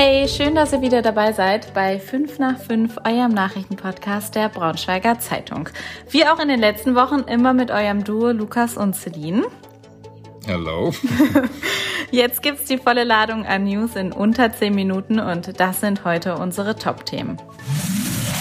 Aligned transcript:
Hey, 0.00 0.28
schön, 0.28 0.54
dass 0.54 0.72
ihr 0.72 0.80
wieder 0.80 1.02
dabei 1.02 1.32
seid 1.32 1.74
bei 1.74 1.98
5 1.98 2.38
nach 2.38 2.56
5, 2.56 2.98
eurem 3.04 3.32
Nachrichtenpodcast 3.32 4.32
der 4.32 4.48
Braunschweiger 4.48 5.18
Zeitung. 5.18 5.68
Wie 6.08 6.24
auch 6.24 6.38
in 6.38 6.46
den 6.46 6.60
letzten 6.60 6.94
Wochen 6.94 7.22
immer 7.28 7.52
mit 7.52 7.72
eurem 7.72 8.04
Duo 8.04 8.30
Lukas 8.30 8.76
und 8.76 8.94
Celine. 8.94 9.48
Hallo. 10.46 10.94
Jetzt 12.12 12.44
gibt's 12.44 12.66
die 12.66 12.78
volle 12.78 13.02
Ladung 13.02 13.44
an 13.44 13.64
News 13.64 13.96
in 13.96 14.12
unter 14.12 14.52
10 14.52 14.72
Minuten 14.72 15.18
und 15.18 15.58
das 15.58 15.80
sind 15.80 16.04
heute 16.04 16.36
unsere 16.36 16.76
Top-Themen. 16.76 17.36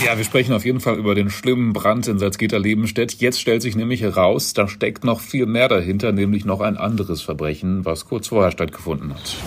Ja, 0.05 0.16
wir 0.16 0.26
sprechen 0.26 0.54
auf 0.54 0.64
jeden 0.64 0.80
Fall 0.80 1.00
über 1.00 1.16
den 1.16 1.32
schlimmen 1.32 1.74
Brand 1.74 2.08
in 2.08 2.20
Salzgitter-Lebenstedt. 2.20 3.16
Jetzt 3.16 3.42
stellt 3.42 3.64
sich 3.64 3.76
nämlich 3.76 4.02
heraus, 4.02 4.54
da 4.54 4.68
steckt 4.68 5.04
noch 5.04 5.21
viel 5.21 5.48
mehr 5.48 5.70
dahinter, 5.70 6.12
nämlich 6.12 6.46
noch 6.46 6.62
ein 6.62 6.78
anderes 6.78 7.24
Verbrechen, 7.24 7.84
was 7.84 8.05
kurz 8.05 8.28
vorher 8.28 8.52
stattgefunden 8.52 9.16
hat. 9.16 9.38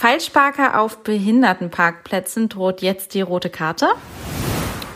Falschparker 0.00 0.80
auf 0.80 1.02
Behindertenparkplätzen 1.02 2.48
droht 2.48 2.80
jetzt 2.80 3.12
die 3.12 3.20
rote 3.20 3.50
Karte. 3.50 3.86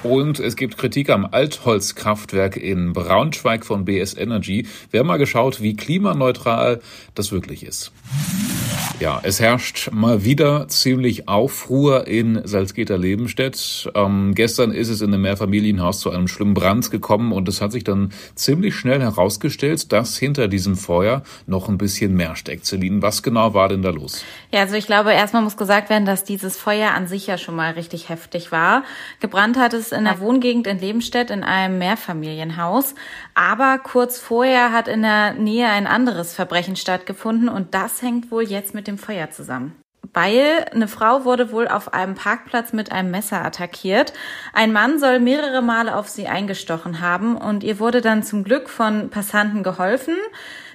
Und 0.03 0.41
es 0.41 0.57
gibt 0.57 0.79
Kritik 0.79 1.11
am 1.11 1.27
Altholzkraftwerk 1.31 2.57
in 2.57 2.95
Braunschweig 2.95 3.67
von 3.67 3.85
BS 3.85 4.17
Energy. 4.17 4.67
Wir 4.91 5.01
haben 5.01 5.07
mal 5.07 5.19
geschaut, 5.19 5.61
wie 5.61 5.77
klimaneutral 5.77 6.81
das 7.15 7.33
wirklich 7.33 7.67
ist. 7.67 7.93
Ja, 9.05 9.21
es 9.23 9.39
herrscht 9.39 9.91
mal 9.93 10.25
wieder 10.25 10.67
ziemlich 10.69 11.29
Aufruhr 11.29 12.07
in 12.07 12.41
Salzgitter-Lebenstedt. 12.43 13.93
Ähm, 13.95 14.35
gestern 14.35 14.71
ist 14.71 14.89
es 14.89 15.03
in 15.03 15.13
einem 15.13 15.21
Mehrfamilienhaus 15.21 16.01
zu 16.01 16.09
einem 16.11 16.27
schlimmen 16.27 16.55
Brand 16.55 16.91
gekommen 16.91 17.31
und 17.31 17.47
es 17.47 17.61
hat 17.61 17.73
sich 17.73 17.85
dann 17.85 18.15
ziemlich 18.35 18.75
schnell 18.75 19.03
herausgestellt, 19.03 19.93
dass 19.93 20.17
hinter 20.17 20.49
diesem 20.49 20.75
Feuer 20.75 21.23
noch 21.47 21.69
ein 21.69 21.77
bisschen 21.77 22.15
mehr 22.15 22.35
steckt. 22.35 22.65
Celine, 22.65 23.03
was 23.03 23.23
genau 23.23 23.53
war 23.53 23.69
denn 23.69 23.83
da 23.83 23.91
los? 23.91 24.25
Ja, 24.51 24.61
also 24.61 24.75
ich 24.75 24.87
glaube, 24.87 25.13
erstmal 25.13 25.43
muss 25.43 25.59
gesagt 25.59 25.91
werden, 25.91 26.07
dass 26.07 26.25
dieses 26.25 26.57
Feuer 26.57 26.93
an 26.93 27.07
sich 27.07 27.27
ja 27.27 27.37
schon 27.37 27.57
mal 27.57 27.73
richtig 27.73 28.09
heftig 28.09 28.53
war. 28.53 28.85
Gebrannt 29.21 29.59
hat 29.59 29.75
es 29.75 29.93
in 29.93 30.05
der 30.05 30.19
Wohngegend 30.19 30.67
in 30.67 30.79
Lebenstedt 30.79 31.31
in 31.31 31.45
einem 31.45 31.77
Mehrfamilienhaus. 31.77 32.95
Aber 33.35 33.79
kurz 33.81 34.19
vorher 34.19 34.73
hat 34.73 34.89
in 34.89 35.03
der 35.03 35.35
Nähe 35.35 35.69
ein 35.69 35.87
anderes 35.87 36.33
Verbrechen 36.33 36.77
stattgefunden 36.77 37.51
und 37.51 37.75
das 37.75 38.01
hängt 38.01 38.31
wohl 38.31 38.45
jetzt 38.45 38.73
mit 38.73 38.87
dem 38.87 38.94
Feuer 38.99 39.31
zusammen. 39.31 39.77
Weil 40.13 40.67
eine 40.73 40.87
Frau 40.87 41.25
wurde 41.25 41.51
wohl 41.51 41.67
auf 41.67 41.95
einem 41.95 42.15
Parkplatz 42.15 42.73
mit 42.73 42.93
einem 42.93 43.11
Messer 43.11 43.45
attackiert. 43.45 44.13
Ein 44.53 44.73
Mann 44.73 44.99
soll 44.99 45.19
mehrere 45.19 45.63
Male 45.63 45.97
auf 45.97 46.09
sie 46.09 46.29
eingestochen 46.29 47.01
haben 47.01 47.37
und 47.37 47.65
ihr 47.65 47.79
wurde 47.79 48.01
dann 48.01 48.23
zum 48.23 48.45
Glück 48.45 48.69
von 48.69 49.11
Passanten 49.11 49.63
geholfen. 49.63 50.15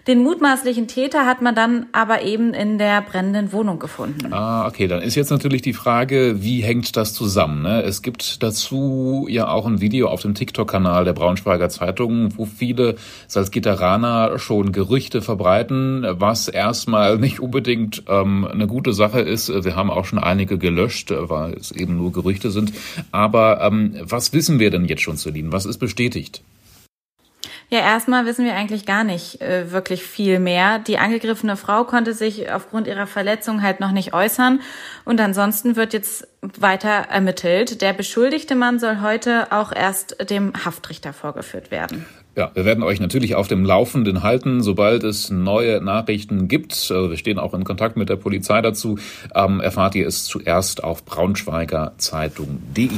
Den 0.07 0.23
mutmaßlichen 0.23 0.87
Täter 0.87 1.25
hat 1.25 1.41
man 1.41 1.55
dann 1.55 1.87
aber 1.91 2.23
eben 2.23 2.53
in 2.53 2.77
der 2.77 3.01
brennenden 3.01 3.51
Wohnung 3.51 3.79
gefunden. 3.79 4.33
Ah, 4.33 4.67
okay. 4.67 4.87
Dann 4.87 5.01
ist 5.01 5.15
jetzt 5.15 5.29
natürlich 5.29 5.61
die 5.61 5.73
Frage, 5.73 6.41
wie 6.41 6.61
hängt 6.61 6.95
das 6.95 7.13
zusammen? 7.13 7.63
Ne? 7.63 7.83
Es 7.83 8.01
gibt 8.01 8.41
dazu 8.41 9.27
ja 9.29 9.49
auch 9.49 9.65
ein 9.65 9.81
Video 9.81 10.07
auf 10.07 10.21
dem 10.21 10.33
TikTok-Kanal 10.33 11.05
der 11.05 11.13
Braunschweiger 11.13 11.69
Zeitung, 11.69 12.37
wo 12.37 12.45
viele 12.45 12.95
Salzgitteraner 13.27 14.39
schon 14.39 14.71
Gerüchte 14.71 15.21
verbreiten, 15.21 16.05
was 16.09 16.47
erstmal 16.47 17.17
nicht 17.17 17.39
unbedingt 17.39 18.03
ähm, 18.07 18.45
eine 18.45 18.67
gute 18.67 18.93
Sache 18.93 19.19
ist. 19.21 19.49
Wir 19.63 19.75
haben 19.75 19.91
auch 19.91 20.05
schon 20.05 20.19
einige 20.19 20.57
gelöscht, 20.57 21.11
weil 21.15 21.53
es 21.53 21.71
eben 21.71 21.97
nur 21.97 22.11
Gerüchte 22.11 22.51
sind. 22.51 22.73
Aber 23.11 23.61
ähm, 23.61 23.95
was 24.01 24.33
wissen 24.33 24.59
wir 24.59 24.71
denn 24.71 24.85
jetzt 24.85 25.01
schon, 25.01 25.17
Celine? 25.17 25.51
Was 25.51 25.65
ist 25.65 25.77
bestätigt? 25.77 26.41
Ja, 27.71 27.81
erstmal 27.81 28.25
wissen 28.25 28.45
wir 28.45 28.55
eigentlich 28.55 28.87
gar 28.87 29.03
nicht 29.03 29.41
äh, 29.41 29.71
wirklich 29.71 30.01
viel 30.03 30.39
mehr. 30.39 30.79
Die 30.79 30.97
angegriffene 30.97 31.55
Frau 31.55 31.83
konnte 31.83 32.15
sich 32.15 32.51
aufgrund 32.51 32.87
ihrer 32.87 33.05
Verletzung 33.05 33.61
halt 33.61 33.79
noch 33.79 33.91
nicht 33.91 34.11
äußern 34.13 34.61
und 35.05 35.21
ansonsten 35.21 35.75
wird 35.75 35.93
jetzt 35.93 36.27
weiter 36.41 36.89
ermittelt. 36.89 37.83
Der 37.83 37.93
beschuldigte 37.93 38.55
Mann 38.55 38.79
soll 38.79 39.01
heute 39.01 39.51
auch 39.51 39.71
erst 39.71 40.31
dem 40.31 40.53
Haftrichter 40.65 41.13
vorgeführt 41.13 41.69
werden. 41.69 42.07
Ja, 42.35 42.49
wir 42.55 42.65
werden 42.65 42.83
euch 42.83 42.99
natürlich 42.99 43.35
auf 43.35 43.47
dem 43.47 43.63
Laufenden 43.65 44.23
halten, 44.23 44.63
sobald 44.63 45.03
es 45.03 45.29
neue 45.29 45.79
Nachrichten 45.79 46.47
gibt. 46.47 46.73
Also 46.73 47.11
wir 47.11 47.17
stehen 47.17 47.37
auch 47.37 47.53
in 47.53 47.65
Kontakt 47.65 47.97
mit 47.97 48.09
der 48.09 48.15
Polizei 48.15 48.61
dazu. 48.61 48.97
Ähm, 49.35 49.59
erfahrt 49.59 49.93
ihr 49.93 50.07
es 50.07 50.23
zuerst 50.25 50.83
auf 50.83 51.05
braunschweigerzeitung.de. 51.05 52.89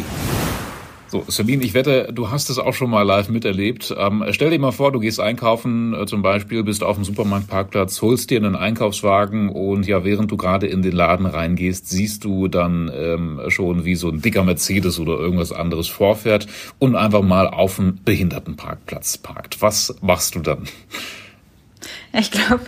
So, 1.12 1.26
Sabine, 1.28 1.62
ich 1.66 1.74
wette, 1.74 2.08
du 2.14 2.30
hast 2.30 2.50
es 2.50 2.58
auch 2.58 2.74
schon 2.74 2.90
mal 2.90 3.02
live 3.02 3.28
miterlebt. 3.28 3.94
Ähm, 3.98 4.24
stell 4.32 4.50
dir 4.50 4.60
mal 4.60 4.72
vor, 4.72 4.94
du 4.94 5.02
gehst 5.02 5.20
einkaufen 5.20 5.94
äh, 5.94 6.06
zum 6.06 6.22
Beispiel, 6.22 6.64
bist 6.64 6.86
auf 6.86 6.96
dem 6.96 7.04
Supermarktparkplatz, 7.04 8.02
holst 8.02 8.30
dir 8.30 8.38
einen 8.38 8.56
Einkaufswagen 8.56 9.50
und 9.50 9.86
ja, 9.86 10.06
während 10.06 10.32
du 10.32 10.38
gerade 10.38 10.68
in 10.68 10.82
den 10.82 10.94
Laden 10.94 11.26
reingehst, 11.26 11.90
siehst 11.90 12.24
du 12.24 12.48
dann 12.48 12.90
ähm, 12.96 13.42
schon, 13.50 13.84
wie 13.84 13.96
so 13.96 14.08
ein 14.08 14.22
dicker 14.22 14.46
Mercedes 14.46 15.00
oder 15.00 15.18
irgendwas 15.18 15.52
anderes 15.52 15.90
vorfährt 15.90 16.48
und 16.80 16.96
einfach 16.96 17.24
mal 17.24 17.50
auf 17.50 17.76
dem 17.76 18.00
Behindertenparkplatz 18.06 19.18
parkt. 19.18 19.62
Was 19.62 19.94
machst 20.00 20.36
du 20.36 20.40
dann? 20.40 20.64
Ich 22.14 22.32
glaube, 22.32 22.62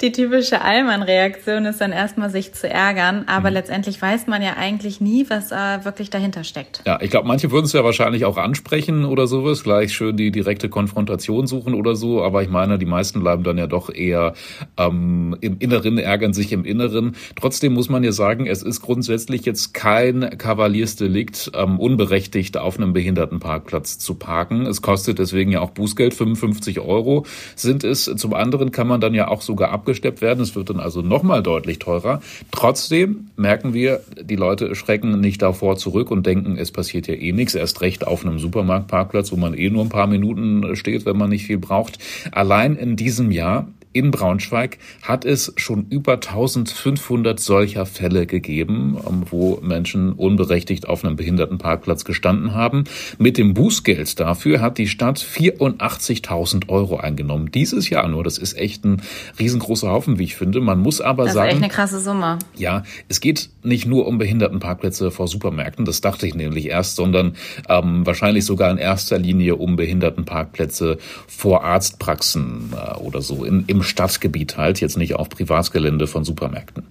die 0.00 0.12
typische 0.12 0.60
Allmann-Reaktion 0.60 1.64
ist 1.64 1.80
dann 1.80 1.92
erstmal 1.92 2.30
sich 2.30 2.52
zu 2.52 2.68
ärgern, 2.68 3.24
aber 3.26 3.48
mhm. 3.48 3.54
letztendlich 3.54 4.00
weiß 4.00 4.26
man 4.26 4.42
ja 4.42 4.54
eigentlich 4.58 5.00
nie, 5.00 5.26
was 5.28 5.52
äh, 5.52 5.84
wirklich 5.84 6.10
dahinter 6.10 6.44
steckt. 6.44 6.82
Ja, 6.86 7.00
ich 7.00 7.10
glaube, 7.10 7.26
manche 7.26 7.50
würden 7.50 7.64
es 7.64 7.72
ja 7.72 7.82
wahrscheinlich 7.82 8.24
auch 8.24 8.36
ansprechen 8.36 9.04
oder 9.04 9.26
sowas, 9.26 9.62
gleich 9.62 9.94
schön 9.94 10.16
die 10.16 10.30
direkte 10.30 10.68
Konfrontation 10.68 11.46
suchen 11.46 11.74
oder 11.74 11.96
so, 11.96 12.22
aber 12.22 12.42
ich 12.42 12.48
meine, 12.48 12.78
die 12.78 12.86
meisten 12.86 13.20
bleiben 13.20 13.42
dann 13.42 13.58
ja 13.58 13.66
doch 13.66 13.88
eher 13.88 14.34
ähm, 14.76 15.36
im 15.40 15.58
Inneren, 15.58 15.98
ärgern 15.98 16.32
sich 16.32 16.52
im 16.52 16.64
Inneren. 16.64 17.16
Trotzdem 17.34 17.72
muss 17.72 17.88
man 17.88 18.04
ja 18.04 18.12
sagen, 18.12 18.46
es 18.46 18.62
ist 18.62 18.82
grundsätzlich 18.82 19.44
jetzt 19.44 19.72
kein 19.72 20.36
Kavaliersdelikt, 20.36 21.52
ähm, 21.54 21.80
unberechtigt 21.80 22.58
auf 22.58 22.78
einem 22.78 22.92
Behindertenparkplatz 22.92 23.98
zu 23.98 24.14
parken. 24.14 24.66
Es 24.66 24.82
kostet 24.82 25.18
deswegen 25.18 25.52
ja 25.52 25.60
auch 25.60 25.70
Bußgeld, 25.70 26.14
55 26.14 26.80
Euro 26.80 27.24
sind 27.54 27.84
es. 27.84 28.04
Zum 28.04 28.34
anderen 28.34 28.70
kann 28.70 28.86
man 28.86 29.00
dann 29.00 29.14
ja 29.14 29.28
auch 29.28 29.42
sogar 29.42 29.72
abgesteppt 29.86 30.20
werden. 30.20 30.40
Es 30.40 30.56
wird 30.56 30.70
dann 30.70 30.80
also 30.80 31.00
nochmal 31.00 31.42
deutlich 31.42 31.78
teurer. 31.78 32.20
Trotzdem 32.50 33.30
merken 33.36 33.72
wir, 33.72 34.00
die 34.20 34.34
Leute 34.34 34.74
schrecken 34.74 35.20
nicht 35.20 35.40
davor 35.42 35.76
zurück 35.76 36.10
und 36.10 36.26
denken, 36.26 36.56
es 36.58 36.72
passiert 36.72 37.06
ja 37.06 37.14
eh 37.14 37.32
nichts. 37.32 37.54
Erst 37.54 37.80
recht 37.80 38.06
auf 38.06 38.26
einem 38.26 38.40
Supermarktparkplatz, 38.40 39.30
wo 39.30 39.36
man 39.36 39.54
eh 39.54 39.70
nur 39.70 39.84
ein 39.84 39.88
paar 39.88 40.08
Minuten 40.08 40.74
steht, 40.74 41.06
wenn 41.06 41.16
man 41.16 41.30
nicht 41.30 41.46
viel 41.46 41.58
braucht. 41.58 41.98
Allein 42.32 42.74
in 42.74 42.96
diesem 42.96 43.30
Jahr 43.30 43.68
in 43.96 44.10
Braunschweig 44.10 44.78
hat 45.02 45.24
es 45.24 45.52
schon 45.56 45.86
über 45.88 46.14
1500 46.14 47.40
solcher 47.40 47.86
Fälle 47.86 48.26
gegeben, 48.26 48.98
ähm, 49.06 49.22
wo 49.30 49.58
Menschen 49.62 50.12
unberechtigt 50.12 50.86
auf 50.86 51.04
einem 51.04 51.16
Behindertenparkplatz 51.16 52.04
gestanden 52.04 52.54
haben. 52.54 52.84
Mit 53.18 53.38
dem 53.38 53.54
Bußgeld 53.54 54.20
dafür 54.20 54.60
hat 54.60 54.76
die 54.78 54.86
Stadt 54.86 55.18
84.000 55.18 56.68
Euro 56.68 56.98
eingenommen. 56.98 57.50
Dieses 57.50 57.88
Jahr 57.88 58.06
nur. 58.08 58.22
Das 58.22 58.38
ist 58.38 58.58
echt 58.58 58.84
ein 58.84 59.02
riesengroßer 59.38 59.88
Haufen, 59.88 60.18
wie 60.18 60.24
ich 60.24 60.36
finde. 60.36 60.60
Man 60.60 60.80
muss 60.80 61.00
aber 61.00 61.24
das 61.24 61.34
sagen. 61.34 61.46
Das 61.46 61.54
ist 61.54 61.62
echt 61.62 61.64
eine 61.64 61.72
krasse 61.72 62.00
Summe. 62.00 62.38
Ja, 62.56 62.82
es 63.08 63.20
geht 63.20 63.48
nicht 63.62 63.86
nur 63.86 64.06
um 64.06 64.18
Behindertenparkplätze 64.18 65.10
vor 65.10 65.28
Supermärkten. 65.28 65.84
Das 65.84 66.00
dachte 66.00 66.26
ich 66.26 66.34
nämlich 66.34 66.66
erst, 66.66 66.96
sondern 66.96 67.36
ähm, 67.68 68.04
wahrscheinlich 68.04 68.44
sogar 68.44 68.70
in 68.70 68.78
erster 68.78 69.18
Linie 69.18 69.56
um 69.56 69.76
Behindertenparkplätze 69.76 70.98
vor 71.26 71.64
Arztpraxen 71.64 72.74
äh, 72.74 72.98
oder 72.98 73.22
so 73.22 73.44
in, 73.44 73.64
im 73.66 73.82
Stadtgebiet 73.86 74.56
halt, 74.56 74.80
jetzt 74.80 74.96
nicht 74.96 75.14
auf 75.14 75.28
Privatgelände 75.28 76.06
von 76.06 76.24
Supermärkten. 76.24 76.86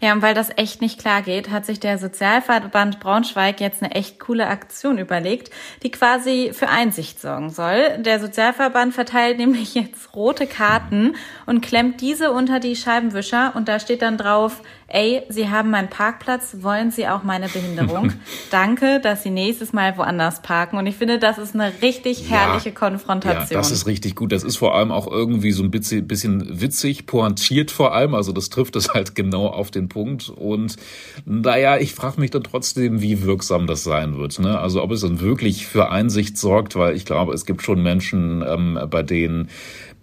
Ja, 0.00 0.12
und 0.12 0.22
weil 0.22 0.34
das 0.34 0.50
echt 0.56 0.82
nicht 0.82 1.00
klar 1.00 1.22
geht, 1.22 1.50
hat 1.50 1.64
sich 1.64 1.80
der 1.80 1.98
Sozialverband 1.98 3.00
Braunschweig 3.00 3.60
jetzt 3.60 3.82
eine 3.82 3.94
echt 3.94 4.20
coole 4.20 4.46
Aktion 4.46 4.98
überlegt, 4.98 5.50
die 5.82 5.90
quasi 5.90 6.50
für 6.52 6.68
Einsicht 6.68 7.20
sorgen 7.20 7.50
soll. 7.50 7.98
Der 7.98 8.20
Sozialverband 8.20 8.94
verteilt 8.94 9.38
nämlich 9.38 9.74
jetzt 9.74 10.14
rote 10.14 10.46
Karten 10.46 11.16
und 11.46 11.62
klemmt 11.62 12.00
diese 12.00 12.32
unter 12.32 12.60
die 12.60 12.76
Scheibenwischer 12.76 13.52
und 13.54 13.68
da 13.68 13.80
steht 13.80 14.02
dann 14.02 14.18
drauf, 14.18 14.62
ey, 14.88 15.22
Sie 15.28 15.50
haben 15.50 15.70
meinen 15.70 15.90
Parkplatz, 15.90 16.58
wollen 16.60 16.90
Sie 16.90 17.08
auch 17.08 17.22
meine 17.22 17.48
Behinderung? 17.48 18.12
Danke, 18.50 19.00
dass 19.00 19.22
Sie 19.22 19.30
nächstes 19.30 19.72
Mal 19.72 19.96
woanders 19.98 20.42
parken. 20.42 20.78
Und 20.78 20.86
ich 20.86 20.96
finde, 20.96 21.18
das 21.18 21.38
ist 21.38 21.54
eine 21.54 21.72
richtig 21.82 22.30
herrliche 22.30 22.68
ja, 22.68 22.74
Konfrontation. 22.74 23.48
Ja, 23.50 23.58
das 23.58 23.70
ist 23.70 23.86
richtig 23.86 24.14
gut. 24.14 24.32
Das 24.32 24.44
ist 24.44 24.56
vor 24.56 24.74
allem 24.74 24.92
auch 24.92 25.10
irgendwie 25.10 25.52
so 25.52 25.62
ein 25.62 25.70
bisschen, 25.70 26.06
bisschen 26.06 26.60
witzig, 26.60 27.06
pointiert 27.06 27.70
vor 27.70 27.94
allem. 27.94 28.14
Also 28.14 28.32
das 28.32 28.48
trifft 28.48 28.76
es 28.76 28.88
halt 28.94 29.14
genau 29.14 29.48
auf 29.48 29.70
den 29.70 29.88
Punkt. 29.88 30.28
Und 30.28 30.76
naja, 31.24 31.78
ich 31.78 31.94
frage 31.94 32.20
mich 32.20 32.30
dann 32.30 32.44
trotzdem, 32.44 33.02
wie 33.02 33.22
wirksam 33.22 33.66
das 33.66 33.82
sein 33.82 34.16
wird. 34.16 34.38
Ne? 34.38 34.58
Also 34.58 34.82
ob 34.82 34.92
es 34.92 35.00
dann 35.00 35.20
wirklich 35.20 35.66
für 35.66 35.90
Einsicht 35.90 36.38
sorgt, 36.38 36.76
weil 36.76 36.94
ich 36.94 37.04
glaube, 37.04 37.34
es 37.34 37.44
gibt 37.44 37.62
schon 37.62 37.82
Menschen, 37.82 38.44
ähm, 38.46 38.78
bei 38.88 39.02
denen 39.02 39.48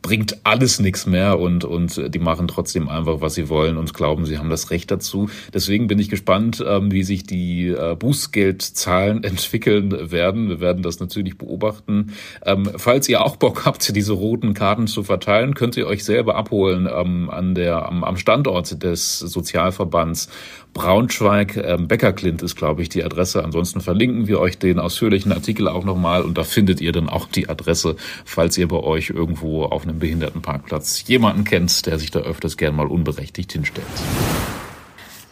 bringt 0.03 0.45
alles 0.45 0.79
nichts 0.79 1.07
mehr 1.07 1.39
und, 1.39 1.63
und 1.63 2.13
die 2.13 2.19
machen 2.19 2.47
trotzdem 2.47 2.89
einfach, 2.89 3.21
was 3.21 3.35
sie 3.35 3.47
wollen 3.47 3.77
und 3.77 3.93
glauben, 3.93 4.25
sie 4.25 4.37
haben 4.37 4.49
das 4.49 4.69
Recht 4.69 4.91
dazu. 4.91 5.29
Deswegen 5.53 5.87
bin 5.87 5.97
ich 5.97 6.09
gespannt, 6.09 6.63
ähm, 6.67 6.91
wie 6.91 7.03
sich 7.03 7.23
die 7.23 7.69
äh, 7.69 7.95
Bußgeldzahlen 7.95 9.23
entwickeln 9.23 10.11
werden. 10.11 10.49
Wir 10.49 10.59
werden 10.59 10.83
das 10.83 10.99
natürlich 10.99 11.37
beobachten. 11.37 12.13
Ähm, 12.45 12.69
falls 12.75 13.07
ihr 13.07 13.23
auch 13.23 13.37
Bock 13.37 13.65
habt, 13.65 13.95
diese 13.95 14.11
roten 14.11 14.53
Karten 14.53 14.87
zu 14.87 15.03
verteilen, 15.03 15.55
könnt 15.55 15.77
ihr 15.77 15.87
euch 15.87 16.03
selber 16.03 16.35
abholen 16.35 16.87
ähm, 16.93 17.29
an 17.29 17.55
der, 17.55 17.87
am, 17.87 18.17
Standort 18.17 18.83
des 18.83 19.19
Sozialverbands 19.19 20.29
Braunschweig. 20.73 21.87
Beckerklint 21.87 22.41
ist, 22.41 22.55
glaube 22.55 22.81
ich, 22.81 22.89
die 22.89 23.03
Adresse. 23.03 23.43
Ansonsten 23.43 23.81
verlinken 23.81 24.27
wir 24.27 24.39
euch 24.39 24.59
den 24.59 24.79
ausführlichen 24.79 25.31
Artikel 25.31 25.67
auch 25.67 25.83
nochmal 25.83 26.21
und 26.23 26.37
da 26.37 26.43
findet 26.43 26.81
ihr 26.81 26.91
dann 26.91 27.09
auch 27.09 27.27
die 27.27 27.49
Adresse, 27.49 27.95
falls 28.25 28.57
ihr 28.57 28.67
bei 28.67 28.77
euch 28.77 29.09
irgendwo 29.09 29.63
auf 29.63 29.83
einem 29.83 29.92
Behindertenparkplatz 29.99 31.03
jemanden 31.07 31.43
kennt, 31.43 31.85
der 31.85 31.99
sich 31.99 32.11
da 32.11 32.19
öfters 32.19 32.57
gern 32.57 32.75
mal 32.75 32.87
unberechtigt 32.87 33.51
hinstellt. 33.51 33.87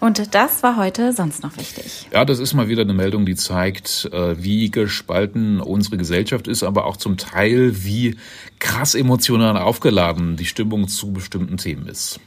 Und 0.02 0.34
das 0.34 0.64
war 0.64 0.78
heute 0.78 1.14
sonst 1.14 1.44
noch 1.44 1.58
wichtig. 1.58 2.08
Ja, 2.12 2.26
das 2.26 2.40
ist 2.40 2.56
mal 2.56 2.68
wieder 2.68 2.82
eine 2.82 2.94
Meldung, 2.94 3.28
die 3.28 3.36
zeigt, 3.36 4.10
äh, 4.12 4.44
wie 4.44 4.72
gespalten 4.72 5.62
unsere 5.62 5.98
Gesellschaft 5.98 6.48
ist, 6.48 6.64
aber 6.64 6.86
auch 6.86 6.98
zum 6.98 7.18
Teil, 7.18 7.84
wie 7.84 8.18
krass 8.58 8.96
emotional 8.96 9.58
aufgeladen 9.58 10.38
die 10.38 10.48
Stimmung 10.48 10.88
zu 10.88 11.12
bestimmten 11.12 11.58
Themen 11.58 11.86
ist. 11.86 12.20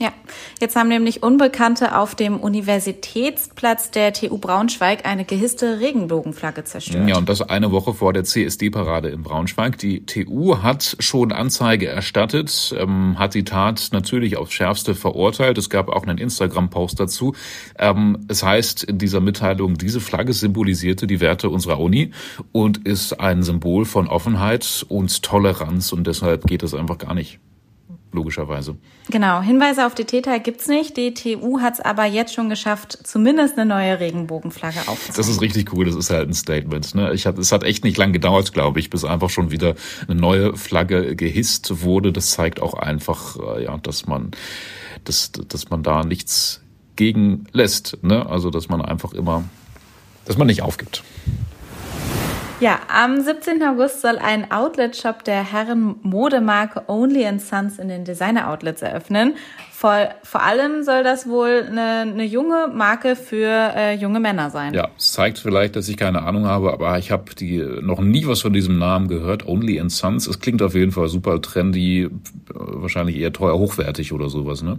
Ja, 0.00 0.12
jetzt 0.60 0.74
haben 0.74 0.88
nämlich 0.88 1.22
Unbekannte 1.22 1.96
auf 1.96 2.16
dem 2.16 2.40
Universitätsplatz 2.40 3.92
der 3.92 4.12
TU 4.12 4.38
Braunschweig 4.38 5.06
eine 5.06 5.24
gehisste 5.24 5.78
Regenbogenflagge 5.78 6.64
zerstört. 6.64 7.08
Ja, 7.08 7.16
und 7.16 7.28
das 7.28 7.42
eine 7.42 7.70
Woche 7.70 7.94
vor 7.94 8.12
der 8.12 8.24
CSD-Parade 8.24 9.10
in 9.10 9.22
Braunschweig. 9.22 9.78
Die 9.78 10.04
TU 10.04 10.58
hat 10.62 10.96
schon 10.98 11.30
Anzeige 11.30 11.86
erstattet, 11.86 12.74
ähm, 12.76 13.20
hat 13.20 13.34
die 13.34 13.44
Tat 13.44 13.90
natürlich 13.92 14.36
aufs 14.36 14.52
Schärfste 14.52 14.96
verurteilt. 14.96 15.58
Es 15.58 15.70
gab 15.70 15.88
auch 15.88 16.02
einen 16.02 16.18
Instagram-Post 16.18 16.98
dazu. 16.98 17.36
Ähm, 17.78 18.26
es 18.26 18.42
heißt 18.42 18.82
in 18.82 18.98
dieser 18.98 19.20
Mitteilung, 19.20 19.78
diese 19.78 20.00
Flagge 20.00 20.32
symbolisierte 20.32 21.06
die 21.06 21.20
Werte 21.20 21.50
unserer 21.50 21.78
Uni 21.78 22.10
und 22.50 22.84
ist 22.84 23.20
ein 23.20 23.44
Symbol 23.44 23.84
von 23.84 24.08
Offenheit 24.08 24.84
und 24.88 25.22
Toleranz 25.22 25.92
und 25.92 26.08
deshalb 26.08 26.46
geht 26.46 26.64
es 26.64 26.74
einfach 26.74 26.98
gar 26.98 27.14
nicht 27.14 27.38
logischerweise. 28.14 28.76
Genau, 29.10 29.42
Hinweise 29.42 29.86
auf 29.86 29.94
die 29.94 30.04
Täter 30.04 30.38
gibt's 30.38 30.68
nicht. 30.68 30.96
Die 30.96 31.12
TU 31.12 31.60
hat's 31.60 31.80
aber 31.80 32.04
jetzt 32.04 32.32
schon 32.32 32.48
geschafft, 32.48 32.98
zumindest 33.02 33.58
eine 33.58 33.66
neue 33.66 34.00
Regenbogenflagge 34.00 34.80
aufzunehmen. 34.86 35.16
Das 35.16 35.28
ist 35.28 35.40
richtig 35.40 35.72
cool, 35.72 35.84
das 35.84 35.96
ist 35.96 36.10
halt 36.10 36.28
ein 36.28 36.34
Statement. 36.34 36.94
Ne? 36.94 37.12
Ich 37.12 37.26
hab, 37.26 37.38
es 37.38 37.52
hat 37.52 37.64
echt 37.64 37.84
nicht 37.84 37.98
lang 37.98 38.12
gedauert, 38.12 38.52
glaube 38.52 38.80
ich, 38.80 38.88
bis 38.88 39.04
einfach 39.04 39.30
schon 39.30 39.50
wieder 39.50 39.74
eine 40.08 40.18
neue 40.18 40.56
Flagge 40.56 41.16
gehisst 41.16 41.82
wurde. 41.82 42.12
Das 42.12 42.30
zeigt 42.30 42.62
auch 42.62 42.74
einfach, 42.74 43.36
äh, 43.36 43.64
ja, 43.64 43.76
dass 43.78 44.06
man, 44.06 44.30
dass, 45.04 45.32
dass 45.32 45.68
man 45.70 45.82
da 45.82 46.04
nichts 46.04 46.62
gegen 46.96 47.46
lässt. 47.52 47.98
Ne? 48.02 48.26
Also, 48.26 48.50
dass 48.50 48.68
man 48.68 48.80
einfach 48.80 49.12
immer, 49.12 49.44
dass 50.24 50.38
man 50.38 50.46
nicht 50.46 50.62
aufgibt. 50.62 51.02
Ja, 52.60 52.78
am 52.88 53.20
17. 53.20 53.62
August 53.64 54.00
soll 54.00 54.16
ein 54.16 54.52
Outlet-Shop 54.52 55.24
der 55.24 55.52
Herren-Modemarke 55.52 56.84
Only 56.86 57.26
Sons 57.40 57.80
in 57.80 57.88
den 57.88 58.04
Designer-Outlets 58.04 58.80
eröffnen. 58.80 59.34
Vor, 59.72 60.10
vor 60.22 60.42
allem 60.42 60.84
soll 60.84 61.02
das 61.02 61.28
wohl 61.28 61.66
eine, 61.68 62.10
eine 62.12 62.24
junge 62.24 62.68
Marke 62.72 63.16
für 63.16 63.48
äh, 63.48 63.94
junge 63.96 64.20
Männer 64.20 64.50
sein. 64.50 64.72
Ja, 64.72 64.88
es 64.96 65.12
zeigt 65.12 65.38
vielleicht, 65.38 65.74
dass 65.74 65.88
ich 65.88 65.96
keine 65.96 66.22
Ahnung 66.22 66.46
habe, 66.46 66.72
aber 66.72 66.96
ich 66.96 67.10
habe 67.10 67.24
noch 67.82 68.00
nie 68.00 68.24
was 68.26 68.40
von 68.40 68.52
diesem 68.52 68.78
Namen 68.78 69.08
gehört. 69.08 69.46
Only 69.46 69.82
Sons. 69.88 70.28
Es 70.28 70.38
klingt 70.38 70.62
auf 70.62 70.74
jeden 70.74 70.92
Fall 70.92 71.08
super 71.08 71.42
trendy, 71.42 72.08
wahrscheinlich 72.54 73.16
eher 73.16 73.32
teuer, 73.32 73.58
hochwertig 73.58 74.12
oder 74.12 74.30
sowas, 74.30 74.62
ne? 74.62 74.78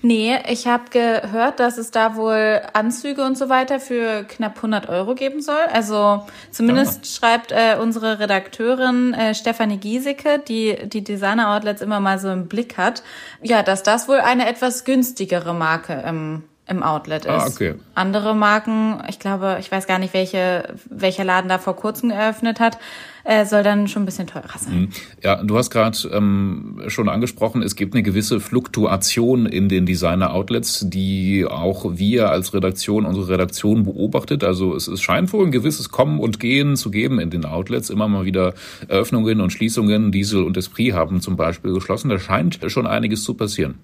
Nee, 0.00 0.38
ich 0.48 0.66
habe 0.68 0.84
gehört, 0.90 1.58
dass 1.58 1.76
es 1.76 1.90
da 1.90 2.14
wohl 2.14 2.62
Anzüge 2.72 3.24
und 3.24 3.36
so 3.36 3.48
weiter 3.48 3.80
für 3.80 4.24
knapp 4.24 4.56
100 4.56 4.88
Euro 4.88 5.14
geben 5.14 5.42
soll. 5.42 5.60
Also 5.72 6.24
zumindest 6.52 7.04
ja. 7.04 7.18
schreibt 7.18 7.50
äh, 7.50 7.76
unsere 7.80 8.20
Redakteurin 8.20 9.12
äh, 9.14 9.34
Stefanie 9.34 9.78
Giesecke, 9.78 10.38
die 10.38 10.88
die 10.88 11.02
Designer-Outlets 11.02 11.82
immer 11.82 11.98
mal 11.98 12.18
so 12.20 12.30
im 12.30 12.46
Blick 12.46 12.78
hat, 12.78 13.02
ja, 13.42 13.64
dass 13.64 13.82
das 13.82 14.08
wohl 14.08 14.20
eine 14.20 14.48
etwas 14.48 14.84
günstigere 14.84 15.52
Marke 15.52 16.04
im 16.06 16.44
im 16.68 16.82
Outlet 16.82 17.26
ah, 17.26 17.36
ist. 17.36 17.42
Ah, 17.42 17.46
okay. 17.48 17.74
Andere 17.94 18.34
Marken, 18.34 19.02
ich 19.08 19.18
glaube, 19.18 19.56
ich 19.60 19.72
weiß 19.72 19.86
gar 19.86 19.98
nicht, 19.98 20.14
welche, 20.14 20.74
welcher 20.90 21.24
Laden 21.24 21.48
da 21.48 21.58
vor 21.58 21.76
kurzem 21.76 22.10
eröffnet 22.10 22.60
hat, 22.60 22.78
äh, 23.24 23.44
soll 23.44 23.62
dann 23.62 23.88
schon 23.88 24.02
ein 24.02 24.06
bisschen 24.06 24.26
teurer 24.26 24.58
sein. 24.58 24.80
Mhm. 24.80 24.88
Ja, 25.22 25.42
du 25.42 25.56
hast 25.56 25.70
gerade 25.70 25.96
ähm, 26.12 26.82
schon 26.88 27.08
angesprochen, 27.08 27.62
es 27.62 27.76
gibt 27.76 27.94
eine 27.94 28.02
gewisse 28.02 28.40
Fluktuation 28.40 29.46
in 29.46 29.68
den 29.68 29.86
Designer-Outlets, 29.86 30.86
die 30.88 31.46
auch 31.46 31.84
wir 31.96 32.30
als 32.30 32.54
Redaktion, 32.54 33.04
unsere 33.04 33.28
Redaktion 33.28 33.84
beobachtet. 33.84 34.44
Also 34.44 34.74
es, 34.74 34.88
es 34.88 35.02
scheint 35.02 35.32
wohl 35.32 35.46
ein 35.46 35.52
gewisses 35.52 35.90
Kommen 35.90 36.20
und 36.20 36.40
Gehen 36.40 36.76
zu 36.76 36.90
geben 36.90 37.18
in 37.18 37.30
den 37.30 37.44
Outlets. 37.44 37.90
Immer 37.90 38.08
mal 38.08 38.24
wieder 38.24 38.54
Eröffnungen 38.88 39.40
und 39.40 39.52
Schließungen. 39.52 40.12
Diesel 40.12 40.42
und 40.42 40.56
Esprit 40.56 40.94
haben 40.94 41.20
zum 41.20 41.36
Beispiel 41.36 41.72
geschlossen. 41.72 42.08
Da 42.08 42.18
scheint 42.18 42.60
schon 42.68 42.86
einiges 42.86 43.24
zu 43.24 43.34
passieren. 43.34 43.74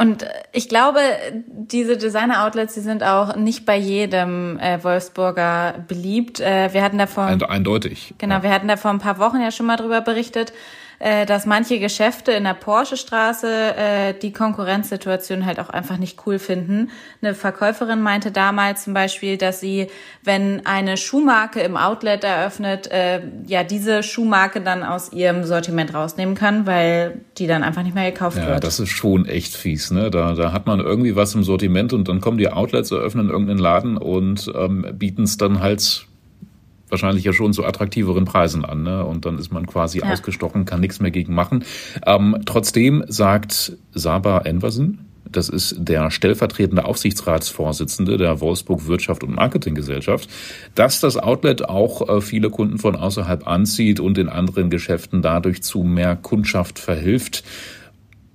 Und 0.00 0.26
ich 0.52 0.68
glaube, 0.68 0.98
diese 1.46 1.96
Designer-Outlets, 1.96 2.74
die 2.74 2.80
sind 2.80 3.02
auch 3.02 3.36
nicht 3.36 3.64
bei 3.64 3.76
jedem 3.76 4.58
äh, 4.58 4.82
Wolfsburger 4.82 5.84
beliebt. 5.86 6.40
Äh, 6.40 6.72
wir 6.72 6.82
hatten 6.82 6.98
davor 6.98 7.24
eindeutig. 7.24 8.14
Genau, 8.18 8.36
ja. 8.36 8.42
wir 8.42 8.50
hatten 8.50 8.68
da 8.68 8.76
vor 8.76 8.90
ein 8.90 8.98
paar 8.98 9.18
Wochen 9.18 9.40
ja 9.40 9.50
schon 9.50 9.66
mal 9.66 9.76
drüber 9.76 10.00
berichtet 10.00 10.52
äh, 11.04 11.26
dass 11.26 11.44
manche 11.44 11.80
Geschäfte 11.80 12.32
in 12.32 12.44
der 12.44 12.54
Porsche-Straße 12.54 13.76
äh, 13.76 14.14
die 14.14 14.32
Konkurrenzsituation 14.32 15.44
halt 15.44 15.60
auch 15.60 15.68
einfach 15.68 15.98
nicht 15.98 16.26
cool 16.26 16.38
finden. 16.38 16.88
Eine 17.20 17.34
Verkäuferin 17.34 18.00
meinte 18.00 18.32
damals 18.32 18.84
zum 18.84 18.94
Beispiel, 18.94 19.36
dass 19.36 19.60
sie, 19.60 19.88
wenn 20.22 20.64
eine 20.64 20.96
Schuhmarke 20.96 21.60
im 21.60 21.76
Outlet 21.76 22.24
eröffnet, 22.24 22.90
äh, 22.90 23.20
ja 23.46 23.64
diese 23.64 24.02
Schuhmarke 24.02 24.62
dann 24.62 24.82
aus 24.82 25.12
ihrem 25.12 25.44
Sortiment 25.44 25.92
rausnehmen 25.92 26.36
kann, 26.36 26.64
weil 26.64 27.20
die 27.36 27.46
dann 27.46 27.62
einfach 27.64 27.82
nicht 27.82 27.94
mehr 27.94 28.10
gekauft 28.10 28.38
ja, 28.38 28.44
wird. 28.44 28.54
Ja, 28.54 28.60
das 28.60 28.80
ist 28.80 28.88
schon 28.88 29.26
echt 29.26 29.54
fies. 29.54 29.90
Ne? 29.90 30.10
Da, 30.10 30.32
da 30.32 30.52
hat 30.52 30.66
man 30.66 30.80
irgendwie 30.80 31.14
was 31.14 31.34
im 31.34 31.44
Sortiment 31.44 31.92
und 31.92 32.08
dann 32.08 32.22
kommen 32.22 32.38
die 32.38 32.48
Outlets, 32.48 32.90
eröffnen 32.90 33.28
irgendeinen 33.28 33.58
Laden 33.58 33.98
und 33.98 34.50
ähm, 34.56 34.86
bieten 34.94 35.24
es 35.24 35.36
dann 35.36 35.60
halt 35.60 36.06
wahrscheinlich 36.88 37.24
ja 37.24 37.32
schon 37.32 37.52
zu 37.52 37.64
attraktiveren 37.64 38.24
Preisen 38.24 38.64
an. 38.64 38.82
Ne? 38.82 39.04
Und 39.04 39.24
dann 39.24 39.38
ist 39.38 39.52
man 39.52 39.66
quasi 39.66 40.00
ja. 40.00 40.10
ausgestochen, 40.10 40.64
kann 40.64 40.80
nichts 40.80 41.00
mehr 41.00 41.10
gegen 41.10 41.34
machen. 41.34 41.64
Ähm, 42.06 42.38
trotzdem 42.44 43.04
sagt 43.08 43.72
Saba 43.92 44.38
Enversen, 44.38 45.04
das 45.30 45.48
ist 45.48 45.76
der 45.78 46.10
stellvertretende 46.10 46.84
Aufsichtsratsvorsitzende 46.84 48.16
der 48.16 48.40
Wolfsburg 48.40 48.86
Wirtschaft 48.86 49.24
und 49.24 49.34
Marketinggesellschaft, 49.34 50.28
dass 50.74 51.00
das 51.00 51.16
Outlet 51.16 51.68
auch 51.68 52.08
äh, 52.08 52.20
viele 52.20 52.50
Kunden 52.50 52.78
von 52.78 52.96
außerhalb 52.96 53.46
anzieht 53.46 54.00
und 54.00 54.18
in 54.18 54.28
anderen 54.28 54.70
Geschäften 54.70 55.22
dadurch 55.22 55.62
zu 55.62 55.82
mehr 55.82 56.16
Kundschaft 56.16 56.78
verhilft. 56.78 57.42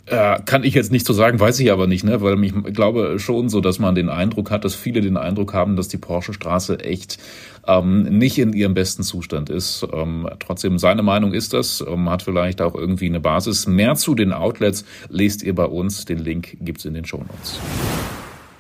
Äh, 0.10 0.40
kann 0.46 0.64
ich 0.64 0.74
jetzt 0.74 0.92
nicht 0.92 1.06
so 1.06 1.14
sagen, 1.14 1.40
weiß 1.40 1.60
ich 1.60 1.72
aber 1.72 1.86
nicht, 1.86 2.04
ne? 2.04 2.20
weil 2.22 2.44
ich 2.44 2.54
glaube 2.74 3.20
schon 3.20 3.48
so, 3.48 3.62
dass 3.62 3.78
man 3.78 3.94
den 3.94 4.10
Eindruck 4.10 4.50
hat, 4.50 4.66
dass 4.66 4.74
viele 4.74 5.02
den 5.02 5.18
Eindruck 5.18 5.54
haben, 5.54 5.76
dass 5.76 5.88
die 5.88 5.98
Porsche 5.98 6.34
Straße 6.34 6.80
echt 6.80 7.20
ähm, 7.68 8.04
nicht 8.04 8.40
in 8.40 8.54
ihrem 8.54 8.74
besten 8.74 9.04
Zustand 9.04 9.52
ist. 9.52 9.86
Ähm, 9.94 10.28
trotzdem, 10.40 10.80
seine 10.80 11.04
Meinung 11.04 11.34
ist 11.34 11.54
das, 11.54 11.86
ähm, 11.88 12.10
hat 12.10 12.24
vielleicht 12.24 12.60
auch 12.60 12.74
irgendwie 12.74 13.06
eine 13.06 13.20
Basis. 13.20 13.68
Mehr 13.68 13.96
zu 13.96 14.16
den 14.16 14.34
Outlets 14.34 14.84
lest 15.10 15.44
ihr 15.44 15.54
bei 15.54 15.66
uns. 15.66 16.06
Den 16.06 16.18
Link 16.18 16.58
gibt's 16.60 16.86
in 16.86 16.96
den 16.96 17.06
Show 17.06 17.20
Notes. 17.20 17.60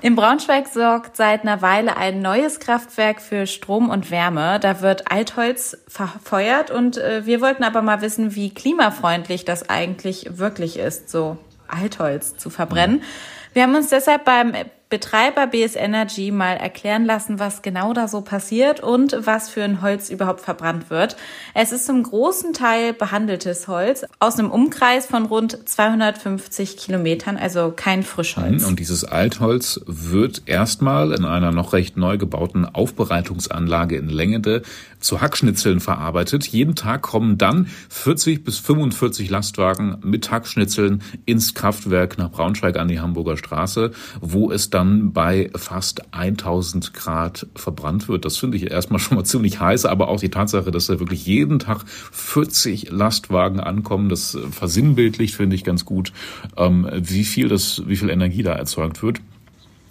In 0.01 0.15
Braunschweig 0.15 0.67
sorgt 0.69 1.17
seit 1.17 1.41
einer 1.41 1.61
Weile 1.61 1.97
ein 1.97 2.21
neues 2.21 2.61
Kraftwerk 2.61 3.21
für 3.21 3.45
Strom 3.45 3.89
und 3.89 4.11
Wärme. 4.11 4.57
Da 4.61 4.79
wird 4.79 5.11
Altholz 5.11 5.77
verfeuert 5.89 6.71
und 6.71 6.97
äh, 6.97 7.25
wir 7.25 7.41
wollten 7.41 7.65
aber 7.65 7.81
mal 7.81 8.01
wissen, 8.01 8.33
wie 8.33 8.53
klimafreundlich 8.53 9.43
das 9.43 9.69
eigentlich 9.69 10.37
wirklich 10.37 10.79
ist, 10.79 11.09
so 11.09 11.37
Altholz 11.67 12.37
zu 12.37 12.49
verbrennen. 12.49 13.03
Wir 13.51 13.63
haben 13.63 13.75
uns 13.75 13.89
deshalb 13.89 14.23
beim 14.23 14.53
Betreiber 14.89 15.45
BS 15.45 15.75
Energy 15.75 16.31
mal 16.31 16.53
erklären 16.53 17.05
lassen, 17.05 17.37
was 17.37 17.61
genau 17.61 17.93
da 17.93 18.07
so 18.07 18.21
passiert 18.21 18.79
und 18.79 19.15
was 19.23 19.47
für 19.47 19.63
ein 19.63 19.83
Holz 19.83 20.09
überhaupt 20.09 20.41
verbrannt 20.41 20.89
wird. 20.89 21.15
Es 21.53 21.71
ist 21.71 21.85
zum 21.85 22.01
großen 22.01 22.53
Teil 22.53 22.93
behandeltes 22.93 23.67
Holz 23.67 24.03
aus 24.19 24.39
einem 24.39 24.49
Umkreis 24.49 25.05
von 25.05 25.27
rund 25.27 25.69
250 25.69 26.75
Kilometern, 26.77 27.37
also 27.37 27.71
kein 27.75 28.01
Frischholz. 28.01 28.65
Und 28.65 28.79
dieses 28.79 29.03
Altholz 29.03 29.79
wird 29.85 30.41
erstmal 30.47 31.11
in 31.11 31.23
einer 31.23 31.51
noch 31.51 31.73
recht 31.73 31.95
neu 31.95 32.17
gebauten 32.17 32.65
Aufbereitungsanlage 32.65 33.95
in 33.95 34.09
Längede 34.09 34.63
zu 34.99 35.21
Hackschnitzeln 35.21 35.81
verarbeitet. 35.81 36.47
Jeden 36.47 36.73
Tag 36.73 37.03
kommen 37.03 37.37
dann 37.37 37.67
40 37.89 38.43
bis 38.43 38.57
45 38.57 39.29
Lastwagen 39.29 39.97
mit 40.03 40.31
Hackschnitzeln 40.31 41.03
ins 41.25 41.53
Kraftwerk 41.53 42.17
nach 42.17 42.31
Braunschweig 42.31 42.75
an 42.75 42.87
die 42.87 42.99
Hamburger 42.99 43.37
Straße, 43.37 43.91
wo 44.19 44.51
es 44.51 44.71
dann 44.71 44.78
dann 44.79 45.11
bei 45.11 45.49
fast 45.55 46.13
1000 46.13 46.93
Grad 46.93 47.47
verbrannt 47.55 48.07
wird. 48.07 48.23
Das 48.23 48.37
finde 48.37 48.57
ich 48.57 48.71
erstmal 48.71 48.99
schon 48.99 49.17
mal 49.17 49.25
ziemlich 49.25 49.59
heiß, 49.59 49.85
aber 49.85 50.07
auch 50.07 50.19
die 50.19 50.29
Tatsache, 50.29 50.71
dass 50.71 50.87
da 50.87 50.99
wirklich 50.99 51.25
jeden 51.25 51.59
Tag 51.59 51.83
40 51.87 52.89
Lastwagen 52.89 53.59
ankommen, 53.59 54.09
das 54.09 54.37
versinnbildlicht, 54.51 55.35
finde 55.35 55.55
ich 55.55 55.63
ganz 55.63 55.83
gut, 55.83 56.13
ähm, 56.57 56.89
wie 56.93 57.25
viel 57.25 57.49
das, 57.49 57.83
wie 57.87 57.97
viel 57.97 58.09
Energie 58.09 58.43
da 58.43 58.53
erzeugt 58.53 59.03
wird. 59.03 59.19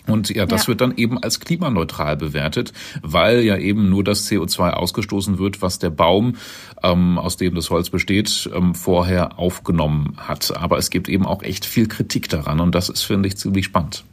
Und 0.07 0.31
ja, 0.31 0.47
das 0.47 0.63
ja. 0.63 0.69
wird 0.69 0.81
dann 0.81 0.97
eben 0.97 1.23
als 1.23 1.39
klimaneutral 1.39 2.17
bewertet, 2.17 2.73
weil 3.03 3.41
ja 3.41 3.59
eben 3.59 3.91
nur 3.91 4.03
das 4.03 4.27
CO2 4.27 4.71
ausgestoßen 4.71 5.39
wird, 5.39 5.61
was 5.61 5.79
der 5.79 5.91
Baum, 5.91 6.37
ähm, 6.83 7.19
aus 7.19 7.37
dem 7.37 7.55
das 7.55 7.69
Holz 7.69 7.91
besteht, 7.91 8.49
ähm, 8.55 8.75
vorher 8.75 9.39
aufgenommen 9.39 10.15
hat. 10.17 10.57
Aber 10.57 10.79
es 10.79 10.89
gibt 10.89 11.11
eben 11.11 11.27
auch 11.27 11.43
echt 11.43 11.67
viel 11.67 11.89
Kritik 11.89 12.31
daran 12.31 12.61
und 12.61 12.75
das 12.75 12.89
ist, 12.89 13.03
finde 13.03 13.29
ich, 13.29 13.37
ziemlich 13.37 13.67
spannend. 13.67 14.05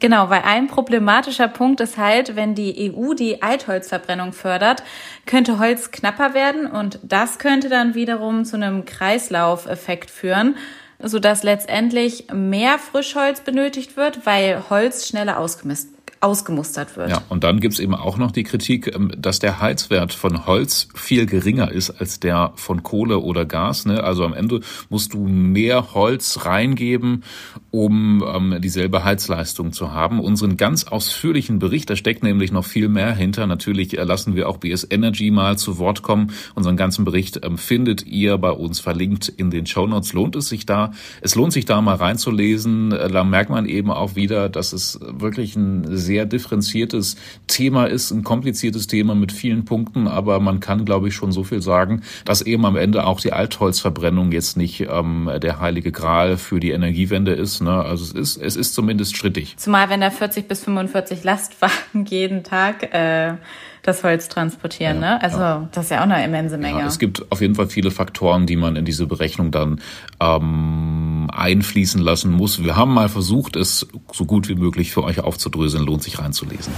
Genau, 0.00 0.28
weil 0.28 0.42
ein 0.42 0.66
problematischer 0.66 1.46
Punkt 1.46 1.80
ist 1.80 1.98
halt, 1.98 2.34
wenn 2.34 2.54
die 2.54 2.92
EU 2.92 3.14
die 3.14 3.42
Altholzverbrennung 3.42 4.32
fördert, 4.32 4.82
könnte 5.24 5.58
Holz 5.58 5.92
knapper 5.92 6.34
werden 6.34 6.66
und 6.66 6.98
das 7.02 7.38
könnte 7.38 7.68
dann 7.68 7.94
wiederum 7.94 8.44
zu 8.44 8.56
einem 8.56 8.84
Kreislaufeffekt 8.84 10.10
führen 10.10 10.56
sodass 11.06 11.42
letztendlich 11.42 12.26
mehr 12.32 12.78
Frischholz 12.78 13.40
benötigt 13.40 13.96
wird, 13.96 14.26
weil 14.26 14.64
Holz 14.70 15.06
schneller 15.06 15.38
ausgemisst 15.38 15.93
ausgemustert 16.24 16.96
wird. 16.96 17.10
Ja, 17.10 17.22
und 17.28 17.44
dann 17.44 17.60
gibt's 17.60 17.78
eben 17.78 17.94
auch 17.94 18.16
noch 18.16 18.30
die 18.30 18.44
Kritik, 18.44 18.94
ähm, 18.94 19.12
dass 19.16 19.38
der 19.38 19.60
Heizwert 19.60 20.14
von 20.14 20.46
Holz 20.46 20.88
viel 20.94 21.26
geringer 21.26 21.70
ist 21.70 21.90
als 21.90 22.18
der 22.18 22.52
von 22.56 22.82
Kohle 22.82 23.18
oder 23.18 23.44
Gas. 23.44 23.84
Ne? 23.84 24.02
Also 24.02 24.24
am 24.24 24.32
Ende 24.32 24.60
musst 24.88 25.12
du 25.12 25.26
mehr 25.26 25.92
Holz 25.92 26.46
reingeben, 26.46 27.24
um 27.70 28.24
ähm, 28.26 28.56
dieselbe 28.60 29.04
Heizleistung 29.04 29.72
zu 29.72 29.92
haben. 29.92 30.18
Unseren 30.18 30.56
ganz 30.56 30.84
ausführlichen 30.84 31.58
Bericht, 31.58 31.90
da 31.90 31.96
steckt 31.96 32.22
nämlich 32.22 32.52
noch 32.52 32.64
viel 32.64 32.88
mehr 32.88 33.14
hinter. 33.14 33.46
Natürlich 33.46 33.92
lassen 33.92 34.34
wir 34.34 34.48
auch 34.48 34.56
BS 34.56 34.86
Energy 34.88 35.30
mal 35.30 35.58
zu 35.58 35.76
Wort 35.76 36.00
kommen. 36.00 36.32
Unseren 36.54 36.78
ganzen 36.78 37.04
Bericht 37.04 37.44
ähm, 37.44 37.58
findet 37.58 38.06
ihr 38.06 38.38
bei 38.38 38.50
uns 38.50 38.80
verlinkt 38.80 39.28
in 39.28 39.50
den 39.50 39.66
Show 39.66 39.86
Notes. 39.86 40.14
Lohnt 40.14 40.36
es 40.36 40.48
sich 40.48 40.64
da? 40.64 40.92
Es 41.20 41.34
lohnt 41.34 41.52
sich 41.52 41.66
da 41.66 41.82
mal 41.82 41.96
reinzulesen. 41.96 42.92
Äh, 42.92 43.08
da 43.10 43.24
merkt 43.24 43.50
man 43.50 43.66
eben 43.66 43.90
auch 43.90 44.16
wieder, 44.16 44.48
dass 44.48 44.72
es 44.72 44.98
wirklich 45.02 45.54
ein 45.56 45.84
sehr 45.96 46.13
sehr 46.14 46.26
differenziertes 46.26 47.16
Thema 47.48 47.86
ist, 47.86 48.12
ein 48.12 48.22
kompliziertes 48.22 48.86
Thema 48.86 49.16
mit 49.16 49.32
vielen 49.32 49.64
Punkten, 49.64 50.06
aber 50.06 50.38
man 50.38 50.60
kann, 50.60 50.84
glaube 50.84 51.08
ich, 51.08 51.14
schon 51.16 51.32
so 51.32 51.42
viel 51.42 51.60
sagen, 51.60 52.02
dass 52.24 52.40
eben 52.40 52.64
am 52.66 52.76
Ende 52.76 53.04
auch 53.04 53.20
die 53.20 53.32
Altholzverbrennung 53.32 54.30
jetzt 54.30 54.56
nicht 54.56 54.86
ähm, 54.88 55.28
der 55.42 55.58
heilige 55.58 55.90
Gral 55.90 56.36
für 56.36 56.60
die 56.60 56.70
Energiewende 56.70 57.32
ist. 57.32 57.62
Ne? 57.62 57.72
Also 57.72 58.04
es 58.04 58.12
ist, 58.12 58.36
es 58.36 58.54
ist 58.54 58.74
zumindest 58.74 59.16
strittig. 59.16 59.56
Zumal 59.56 59.90
wenn 59.90 60.00
da 60.00 60.10
40 60.10 60.46
bis 60.46 60.62
45 60.62 61.24
Lastwagen 61.24 62.04
jeden 62.08 62.44
Tag 62.44 62.94
äh, 62.94 63.34
das 63.84 64.02
Holz 64.02 64.28
transportieren. 64.28 65.02
Ja, 65.02 65.14
ne? 65.16 65.22
Also 65.22 65.38
ja. 65.38 65.68
das 65.72 65.86
ist 65.86 65.90
ja 65.90 65.98
auch 65.98 66.04
eine 66.04 66.24
immense 66.24 66.58
Menge. 66.58 66.78
Ja, 66.78 66.86
es 66.86 66.98
gibt 66.98 67.30
auf 67.30 67.40
jeden 67.40 67.54
Fall 67.54 67.66
viele 67.66 67.90
Faktoren, 67.90 68.46
die 68.46 68.56
man 68.56 68.76
in 68.76 68.84
diese 68.84 69.06
Berechnung 69.06 69.50
dann 69.50 69.80
ähm, 70.20 71.03
einfließen 71.30 72.00
lassen 72.00 72.30
muss. 72.30 72.62
Wir 72.62 72.76
haben 72.76 72.92
mal 72.94 73.08
versucht, 73.08 73.56
es 73.56 73.86
so 74.12 74.24
gut 74.24 74.48
wie 74.48 74.54
möglich 74.54 74.92
für 74.92 75.04
euch 75.04 75.20
aufzudröseln. 75.20 75.84
Lohnt 75.84 76.02
sich 76.02 76.18
reinzulesen. 76.18 76.72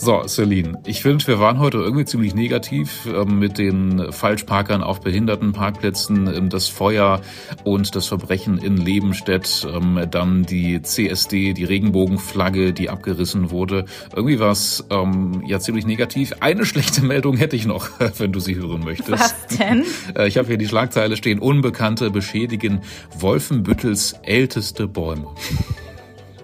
So, 0.00 0.22
Celine, 0.28 0.78
ich 0.86 1.02
finde, 1.02 1.26
wir 1.26 1.40
waren 1.40 1.58
heute 1.58 1.78
irgendwie 1.78 2.04
ziemlich 2.04 2.32
negativ 2.32 3.04
äh, 3.06 3.24
mit 3.24 3.58
den 3.58 4.12
Falschparkern 4.12 4.80
auf 4.80 5.00
Behindertenparkplätzen, 5.00 6.26
äh, 6.28 6.48
das 6.48 6.68
Feuer 6.68 7.20
und 7.64 7.96
das 7.96 8.06
Verbrechen 8.06 8.58
in 8.58 8.76
Lebenstedt, 8.76 9.66
äh, 9.66 10.06
dann 10.06 10.44
die 10.44 10.80
CSD, 10.80 11.52
die 11.52 11.64
Regenbogenflagge, 11.64 12.72
die 12.72 12.90
abgerissen 12.90 13.50
wurde. 13.50 13.86
Irgendwie 14.14 14.38
war 14.38 14.52
es 14.52 14.86
ähm, 14.90 15.42
ja 15.44 15.58
ziemlich 15.58 15.84
negativ. 15.84 16.32
Eine 16.38 16.64
schlechte 16.64 17.02
Meldung 17.04 17.36
hätte 17.36 17.56
ich 17.56 17.66
noch, 17.66 17.90
wenn 18.18 18.30
du 18.30 18.38
sie 18.38 18.54
hören 18.54 18.84
möchtest. 18.84 19.10
Was 19.10 19.34
denn? 19.58 19.84
Äh, 20.14 20.28
ich 20.28 20.38
habe 20.38 20.46
hier 20.46 20.58
die 20.58 20.68
Schlagzeile 20.68 21.16
stehen, 21.16 21.40
Unbekannte 21.40 22.10
beschädigen 22.10 22.82
Wolfenbüttels 23.18 24.14
älteste 24.22 24.86
Bäume. 24.86 25.26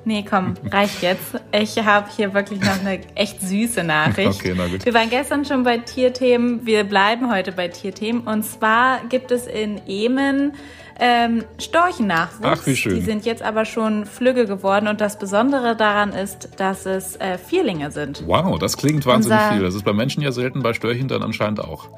Nee, 0.07 0.25
komm, 0.29 0.55
reicht 0.71 1.03
jetzt. 1.03 1.41
Ich 1.53 1.79
habe 1.79 2.09
hier 2.15 2.35
wirklich 2.35 2.61
noch 2.61 2.79
eine 2.81 3.01
echt 3.15 3.41
süße 3.41 3.83
Nachricht. 3.83 4.25
Okay, 4.45 4.55
na 4.57 4.67
gut. 4.67 4.85
Wir 4.85 4.93
waren 4.93 5.09
gestern 5.09 5.45
schon 5.45 5.63
bei 5.63 5.79
Tierthemen. 5.79 6.67
Wir 6.67 6.85
bleiben 6.85 7.31
heute 7.33 7.53
bei 7.53 7.69
Tierthemen. 7.69 8.23
Und 8.23 8.43
zwar 8.43 9.01
gibt 9.09 9.31
es 9.31 9.47
in 9.47 9.81
Emen 9.87 10.53
ähm, 10.99 11.45
Storchennachwuchs. 11.59 12.43
Ach, 12.43 12.67
wie 12.67 12.77
schön. 12.77 12.97
Die 12.97 13.01
sind 13.01 13.25
jetzt 13.25 13.43
aber 13.43 13.65
schon 13.65 14.05
Flügge 14.07 14.47
geworden. 14.47 14.89
Und 14.89 15.01
das 15.01 15.19
Besondere 15.19 15.77
daran 15.77 16.13
ist, 16.13 16.51
dass 16.59 16.85
es 16.87 17.17
äh, 17.17 17.39
Vierlinge 17.39 17.91
sind. 17.91 18.25
Wow, 18.27 18.59
das 18.59 18.77
klingt 18.77 19.07
wahnsinnig 19.07 19.39
Unser 19.39 19.53
viel. 19.55 19.63
Das 19.63 19.75
ist 19.75 19.85
bei 19.85 19.93
Menschen 19.93 20.23
ja 20.23 20.33
selten, 20.33 20.63
bei 20.63 20.75
Störchen 20.75 21.09
dann 21.09 21.23
anscheinend 21.23 21.61
auch. 21.61 21.89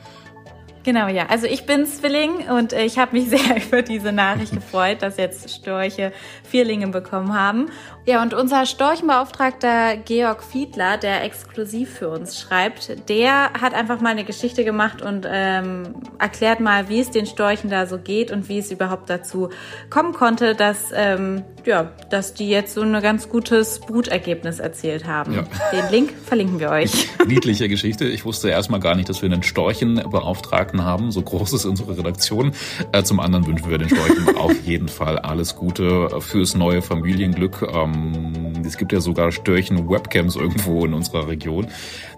Genau, 0.87 1.09
ja. 1.09 1.27
Also 1.27 1.49
ich 1.49 1.67
bin 1.67 1.85
Zwilling 1.85 2.49
und 2.49 2.73
ich 2.73 2.97
habe 2.97 3.17
mich 3.17 3.29
sehr 3.29 3.57
über 3.67 3.83
diese 3.83 4.13
Nachricht 4.13 4.55
gefreut, 4.55 4.99
dass 5.03 5.17
jetzt 5.17 5.51
Störche 5.51 6.13
Vierlinge 6.45 6.87
bekommen 6.87 7.35
haben. 7.35 7.71
Ja, 8.09 8.23
und 8.23 8.35
unser 8.35 8.67
Storchenbeauftragter 8.67 9.97
Georg 9.97 10.45
Fiedler, 10.45 10.97
der 10.97 11.25
exklusiv 11.25 11.91
für 11.91 12.09
uns 12.09 12.41
schreibt, 12.41 13.09
der 13.09 13.53
hat 13.61 13.75
einfach 13.75 14.01
mal 14.01 14.11
eine 14.11 14.23
Geschichte 14.23 14.65
gemacht 14.65 15.03
und 15.03 15.27
ähm, 15.29 15.97
erklärt 16.21 16.61
mal, 16.61 16.89
wie 16.89 17.01
es 17.01 17.11
den 17.11 17.27
Storchen 17.27 17.69
da 17.69 17.87
so 17.87 17.99
geht 17.99 18.31
und 18.31 18.49
wie 18.49 18.59
es 18.59 18.71
überhaupt 18.71 19.11
dazu 19.11 19.49
kommen 19.91 20.13
konnte, 20.13 20.55
dass, 20.55 20.93
ähm, 20.95 21.43
ja, 21.65 21.91
dass 22.09 22.33
die 22.33 22.49
jetzt 22.49 22.75
so 22.75 22.83
ein 22.83 22.93
ganz 23.03 23.29
gutes 23.29 23.81
Brutergebnis 23.81 24.61
erzielt 24.61 25.09
haben. 25.09 25.35
Ja. 25.35 25.45
Den 25.73 25.91
Link 25.91 26.13
verlinken 26.25 26.61
wir 26.61 26.71
euch. 26.71 27.09
Niedliche 27.27 27.69
Geschichte. 27.69 28.05
Ich 28.05 28.25
wusste 28.25 28.51
erstmal 28.51 28.79
gar 28.79 28.95
nicht, 28.95 29.09
dass 29.09 29.21
wir 29.21 29.33
einen 29.33 29.43
Storchenbeauftragten 29.43 30.85
haben. 30.85 31.11
So 31.11 31.23
groß 31.23 31.55
ist 31.55 31.65
unsere 31.65 31.99
Redaktion. 31.99 32.53
Äh, 32.93 33.03
zum 33.03 33.19
anderen 33.19 33.49
wünschen 33.49 33.69
wir 33.69 33.79
den 33.79 33.89
Storchen 33.89 34.37
auf 34.37 34.55
jeden 34.65 34.89
Fall 34.89 35.19
alles 35.19 35.57
Gute 35.57 36.21
fürs 36.21 36.55
neue 36.55 36.83
Familienglück. 36.83 37.67
Ähm, 37.75 37.96
ähm, 37.97 38.63
es 38.67 38.77
gibt 38.77 38.93
ja 38.93 39.01
sogar 39.01 39.33
Störchen-Webcams 39.33 40.37
irgendwo 40.37 40.85
in 40.85 40.93
unserer 40.93 41.29
Region. 41.29 41.69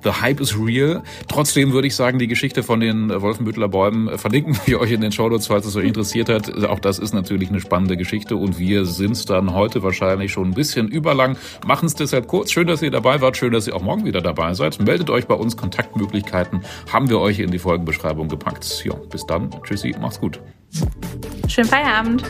The 0.02 0.10
Hype 0.10 0.40
is 0.40 0.58
real. 0.58 1.02
Trotzdem 1.28 1.72
würde 1.72 1.86
ich 1.88 1.94
sagen, 1.94 2.18
die 2.18 2.28
Geschichte 2.28 2.62
von 2.62 2.80
den 2.80 3.10
Wolfenbüttler 3.10 3.68
Bäumen 3.68 4.16
verlinken 4.18 4.58
wir 4.66 4.80
euch 4.80 4.92
in 4.92 5.00
den 5.00 5.12
Shownotes, 5.12 5.48
falls 5.48 5.66
es 5.66 5.76
euch 5.76 5.86
interessiert 5.86 6.28
hat. 6.28 6.64
Auch 6.64 6.78
das 6.78 6.98
ist 6.98 7.12
natürlich 7.12 7.50
eine 7.50 7.60
spannende 7.60 7.96
Geschichte 7.96 8.36
und 8.36 8.58
wir 8.58 8.86
sind 8.86 9.28
dann 9.28 9.52
heute 9.52 9.82
wahrscheinlich 9.82 10.32
schon 10.32 10.48
ein 10.48 10.54
bisschen 10.54 10.88
überlang. 10.88 11.36
Machen 11.66 11.86
es 11.86 11.94
deshalb 11.94 12.28
kurz. 12.28 12.52
Schön, 12.52 12.66
dass 12.66 12.82
ihr 12.82 12.90
dabei 12.90 13.20
wart. 13.20 13.36
Schön, 13.36 13.52
dass 13.52 13.66
ihr 13.66 13.76
auch 13.76 13.82
morgen 13.82 14.04
wieder 14.04 14.20
dabei 14.20 14.54
seid. 14.54 14.80
Meldet 14.80 15.10
euch 15.10 15.26
bei 15.26 15.34
uns. 15.34 15.56
Kontaktmöglichkeiten 15.56 16.62
haben 16.92 17.08
wir 17.10 17.20
euch 17.20 17.40
in 17.40 17.50
die 17.50 17.58
Folgenbeschreibung 17.58 18.28
gepackt. 18.28 18.84
Ja, 18.84 18.94
bis 18.94 19.26
dann. 19.26 19.50
Tschüssi. 19.64 19.94
Macht's 20.00 20.20
gut. 20.20 20.40
Schönen 21.48 21.68
Feierabend. 21.68 22.22